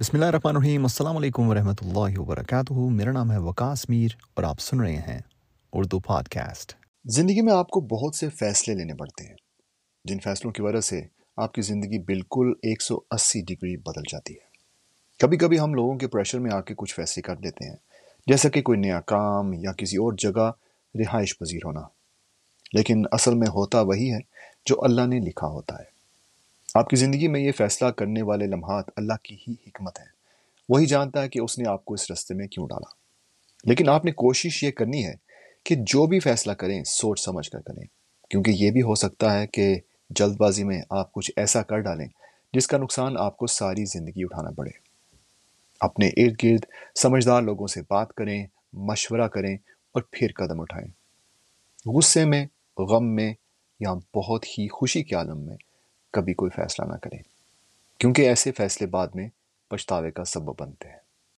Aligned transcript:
بسم 0.00 0.16
اللہ 0.16 0.24
الرحمن 0.24 0.56
الرحیم۔ 0.56 0.82
السلام 0.82 1.16
علیکم 1.16 1.48
ورحمۃ 1.48 1.80
اللہ 1.82 2.18
وبرکاتہ۔ 2.18 2.72
میرا 2.72 3.12
نام 3.12 3.32
ہے 3.32 3.38
وکاس 3.38 3.88
میر 3.90 4.08
اور 4.34 4.44
آپ 4.44 4.60
سن 4.60 4.80
رہے 4.80 4.96
ہیں 4.96 5.18
اردو 5.72 6.00
پاڈ 6.00 6.28
کاسٹ 6.28 6.72
زندگی 7.04 7.40
میں 7.40 7.52
آپ 7.52 7.68
کو 7.68 7.80
بہت 7.80 8.14
سے 8.14 8.28
فیصلے 8.28 8.74
لینے 8.74 8.94
پڑتے 8.94 9.24
ہیں، 9.24 9.34
جن 10.04 10.18
فیصلوں 10.20 10.52
کی 10.52 10.62
وجہ 10.62 10.80
سے 10.80 11.02
آپ 11.36 11.54
کی 11.54 11.62
زندگی 11.62 11.98
بالکل 11.98 12.52
ایک 12.62 12.82
سو 12.82 12.98
اسی 13.10 13.40
ڈگری 13.40 13.76
بدل 13.76 14.02
جاتی 14.12 14.34
ہے۔ 14.34 14.48
کبھی 15.18 15.36
کبھی 15.36 15.60
ہم 15.60 15.74
لوگوں 15.74 15.98
کے 15.98 16.08
پریشر 16.08 16.38
میں 16.38 16.50
آ 16.52 16.60
کے 16.60 16.74
کچھ 16.76 16.94
فیصلے 16.94 17.22
کر 17.22 17.36
دیتے 17.36 17.68
ہیں، 17.68 17.76
جیسا 18.26 18.48
کہ 18.48 18.62
کوئی 18.62 18.78
نیا 18.78 19.00
کام 19.00 19.52
یا 19.52 19.72
کسی 19.72 19.96
اور 19.96 20.12
جگہ 20.12 20.50
رہائش 20.94 21.38
پذیر 21.38 21.60
ہونا۔ 21.64 21.82
لیکن 22.72 23.02
اصل 23.12 23.34
میں 23.34 23.48
ہوتا 23.48 23.80
وہی 23.80 24.12
ہے 24.12 24.18
جو 24.66 24.84
اللہ 24.84 25.06
نے 25.06 25.18
لکھا 25.18 25.46
ہوتا 25.46 25.78
ہے۔ 25.78 25.99
آپ 26.74 26.88
کی 26.88 26.96
زندگی 26.96 27.28
میں 27.28 27.40
یہ 27.40 27.52
فیصلہ 27.52 27.88
کرنے 27.88 28.22
والے 28.22 28.46
لمحات 28.46 28.84
اللہ 28.96 29.12
کی 29.22 29.34
ہی 29.34 29.52
حکمت 29.66 30.00
ہے 30.00 30.04
وہی 30.68 30.86
جانتا 30.86 31.22
ہے 31.22 31.28
کہ 31.28 31.40
اس 31.40 31.58
نے 31.58 31.68
آپ 31.68 31.84
کو 31.84 31.94
اس 31.94 32.10
رستے 32.10 32.34
میں 32.34 32.46
کیوں 32.46 32.68
ڈالا۔ 32.68 32.90
لیکن 33.64 33.88
آپ 33.88 34.04
نے 34.04 34.12
کوشش 34.12 34.64
یہ 34.64 34.70
کرنی 34.70 35.06
ہے 35.06 35.14
کہ 35.64 35.74
جو 35.74 36.06
بھی 36.06 36.20
فیصلہ 36.20 36.52
کریں، 36.52 36.84
سوچ 36.84 37.20
سمجھ 37.20 37.50
کر 37.50 37.60
کریں۔ 37.60 37.86
کیونکہ 38.30 38.50
یہ 38.50 38.70
بھی 38.70 38.82
ہو 38.82 38.94
سکتا 38.94 39.38
ہے 39.38 39.46
کہ 39.46 39.76
جلد 40.10 40.36
بازی 40.36 40.64
میں 40.64 40.82
آپ 40.90 41.12
کچھ 41.12 41.32
ایسا 41.36 41.62
کر 41.62 41.78
ڈالیں 41.78 42.06
جس 42.52 42.66
کا 42.66 42.78
نقصان 42.78 43.14
آپ 43.18 43.36
کو 43.36 43.46
ساری 43.46 43.84
زندگی 43.84 44.24
اٹھانا 44.24 44.50
پڑے۔ 44.50 44.70
اپنے 45.80 46.06
ارد 46.06 46.44
گرد 46.44 46.64
سمجھدار 46.94 47.42
لوگوں 47.42 47.66
سے 47.66 47.80
بات 47.88 48.12
کریں، 48.12 48.46
مشورہ 48.72 49.28
کریں 49.28 49.54
اور 49.92 50.02
پھر 50.10 50.28
قدم 50.36 50.60
اٹھائیں۔ 50.60 50.88
غصے 51.88 52.24
میں، 52.24 52.46
غم 52.78 53.14
میں 53.14 53.34
یا 53.80 53.94
بہت 54.14 54.46
ہی 54.46 54.68
خوشی 54.68 55.02
کے 55.02 55.14
عالم 55.14 55.46
میں 55.46 55.56
کبھی 56.12 56.34
کوئی 56.34 56.50
فیصلہ 56.50 56.84
نہ 56.84 56.94
کریں۔ 56.94 57.18
کیونکہ 57.98 58.22
ایسے 58.22 58.52
فیصلے 58.52 58.86
بعد 58.86 59.08
میں 59.14 59.28
پچھتاوے 59.68 60.10
کا 60.10 60.24
سبب 60.24 60.60
بنتے 60.60 60.88
ہیں۔ 60.88 61.09